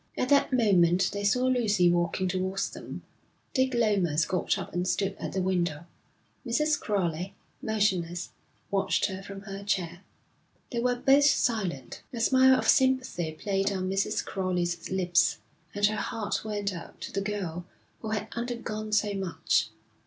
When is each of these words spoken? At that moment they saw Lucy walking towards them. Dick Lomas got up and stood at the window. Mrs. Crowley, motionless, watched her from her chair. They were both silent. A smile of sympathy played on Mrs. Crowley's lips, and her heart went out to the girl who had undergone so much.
At 0.17 0.29
that 0.29 0.51
moment 0.51 1.11
they 1.13 1.23
saw 1.23 1.45
Lucy 1.45 1.87
walking 1.87 2.27
towards 2.27 2.71
them. 2.71 3.03
Dick 3.53 3.71
Lomas 3.75 4.25
got 4.25 4.57
up 4.57 4.73
and 4.73 4.87
stood 4.87 5.15
at 5.19 5.33
the 5.33 5.43
window. 5.43 5.85
Mrs. 6.43 6.79
Crowley, 6.79 7.35
motionless, 7.61 8.31
watched 8.71 9.05
her 9.05 9.21
from 9.21 9.41
her 9.41 9.63
chair. 9.63 10.01
They 10.71 10.79
were 10.79 10.95
both 10.95 11.25
silent. 11.25 12.01
A 12.11 12.19
smile 12.19 12.57
of 12.57 12.67
sympathy 12.67 13.33
played 13.33 13.71
on 13.71 13.91
Mrs. 13.91 14.25
Crowley's 14.25 14.89
lips, 14.89 15.37
and 15.75 15.85
her 15.85 15.97
heart 15.97 16.43
went 16.43 16.73
out 16.73 16.99
to 17.01 17.11
the 17.11 17.21
girl 17.21 17.67
who 17.99 18.09
had 18.09 18.27
undergone 18.31 18.91
so 18.91 19.13
much. 19.13 19.69